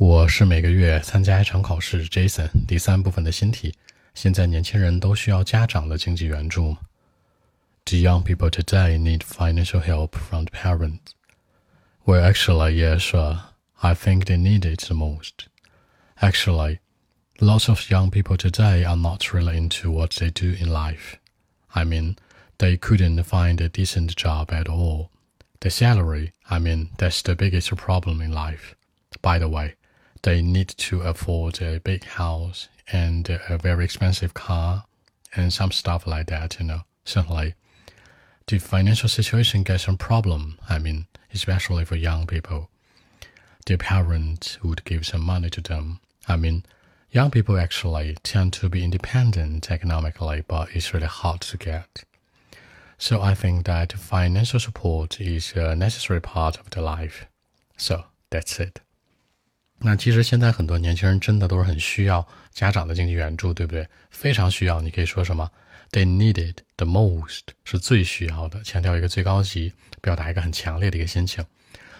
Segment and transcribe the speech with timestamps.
[0.00, 2.49] 我是每个月参加一场考试，Jason。
[2.67, 3.73] 第三部分的新题：
[4.15, 6.79] 现在年轻人都需要家长的经济援助吗？
[7.85, 11.13] Do young people today need financial help from the parents?
[12.05, 13.39] Well, actually, yes, sir.
[13.79, 15.47] I think they need it the most.
[16.19, 16.79] Actually,
[17.39, 21.17] lots of young people today are not really into what they do in life.
[21.75, 22.15] I mean,
[22.57, 25.09] they couldn't find a decent job at all.
[25.59, 28.75] The salary, I mean, that's the biggest problem in life.
[29.21, 29.75] By the way,
[30.23, 34.85] they need to afford a big house and a very expensive car
[35.35, 36.81] and some stuff like that, you know.
[37.05, 37.55] Certainly,
[38.47, 40.59] the financial situation gets some problem.
[40.69, 42.69] I mean, especially for young people.
[43.65, 45.99] Their parents would give some money to them.
[46.27, 46.63] I mean,
[47.11, 52.03] young people actually tend to be independent economically, but it's really hard to get.
[52.97, 57.25] So I think that financial support is a necessary part of the life.
[57.77, 58.79] So that's it.
[59.83, 63.87] 那其实现在很多年轻人真的都是很需要家长的经济援助，对不对？
[64.11, 64.79] 非常需要。
[64.79, 65.49] 你可以说什么
[65.91, 71.43] ？They need it the most，是最需要的，强调一个最高级，表达一个很强烈的一个心情。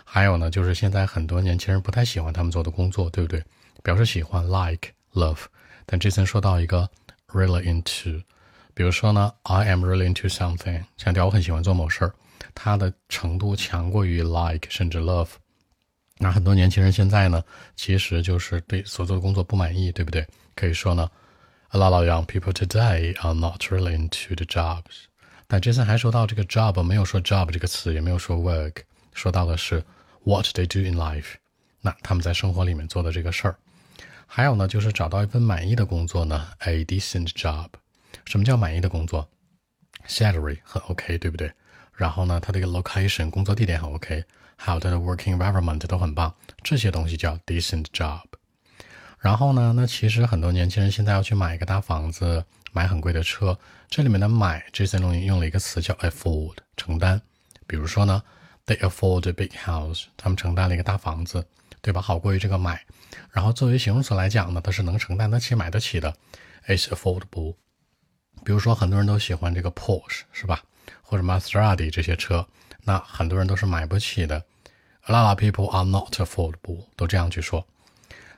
[0.05, 3.43] 还有呢，就是现在很多年轻人不太喜欢他们做的工作，对不对？
[3.81, 5.39] 表示喜欢 like love，
[5.87, 6.87] 但这次说到一个
[7.29, 8.21] really into，
[8.75, 12.13] 比如说呢，I am really into something，强调我很喜欢做某事儿，
[12.53, 15.29] 它的程度强过于 like 甚至 love。
[16.23, 17.43] 那很多年轻人现在呢，
[17.75, 20.23] 其实就是对所做的工作不满意，对不对？
[20.53, 21.09] 可以说呢
[21.69, 25.05] ，a lot of young people today are not really into the jobs。
[25.47, 29.83] 但这次还说到这个 job，没有说 job 这个词，也没有说 work，说到的是
[30.23, 31.33] what they do in life。
[31.81, 33.55] 那他们在生活里面做的这个事儿。
[34.27, 37.67] 还有呢，就是找到一份满意的工作呢，a decent job。
[38.25, 39.27] 什么叫满意的工作
[40.07, 41.51] ？salary 很 OK，对不对？
[41.95, 44.23] 然后呢，它这个 location 工作地点很 OK。
[44.63, 48.21] 还有它的 working environment 都很棒，这些东西叫 decent job。
[49.17, 53.57] 然后呢，那其实很多年轻人现在要去买一个大房子，买很贵的车，
[53.89, 57.19] 这里面的买这些东西用了一个词叫 afford，承担。
[57.65, 58.21] 比如说呢
[58.67, 61.43] ，they afford a big house，他们承担了一个大房子，
[61.81, 61.99] 对吧？
[61.99, 62.85] 好过于这个买。
[63.31, 66.15] 然后作为形容词来讲呢，它是能承担得起、买得起的
[66.67, 67.55] ，is affordable。
[68.45, 70.63] 比如说很多人都喜欢这个 Porsche，是吧？
[71.01, 72.47] 或者 Maserati 这些车，
[72.83, 74.43] 那很多人都是买不起的。
[75.05, 77.67] A lot of people are not affordable，都这样去说。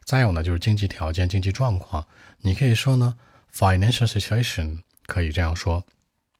[0.04, 2.06] 再有呢，就是经济条件、经济状况。
[2.40, 3.16] 你可以说呢
[3.54, 5.84] ，financial situation，可以这样说。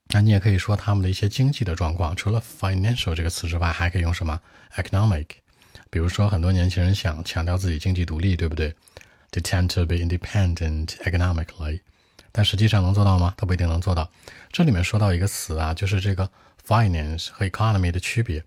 [0.10, 2.16] 那你也可以说他们的一些经济的状况。
[2.16, 4.40] 除了 financial 这个词之外，还可以用什么
[4.76, 5.28] ？economic。
[5.90, 8.76] 比如说，很多年轻人想强调自己经济独立，对不对
[9.32, 11.82] ？They tend to be independent economically。
[12.34, 13.34] 但实际上能做到吗？
[13.38, 14.10] 他不一定能做到。
[14.52, 16.30] 这里面说到一个词啊，就是这个
[16.68, 18.44] finance 和 economy 的区别。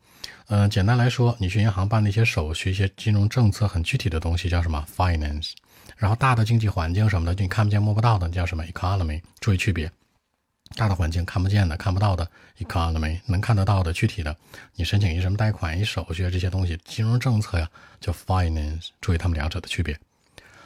[0.48, 5.52] 嗯，简单来说，你去银行办那些手续，一些金融政策很具体的东西叫什么 finance，
[5.97, 9.22] 然后大的经济环境什么的，你看不见摸不到的叫什么 economy。
[9.38, 9.91] 注意区别，
[10.74, 14.36] 大的环境看不见的、看不到的 economy，能看得到的、具体的，
[14.74, 17.68] 你申请一什么贷款、一手续这些东西，金融政策呀
[18.00, 18.88] 叫 finance。
[19.00, 19.97] 注意它们两者的区别。